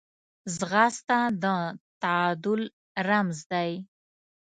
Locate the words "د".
1.43-1.45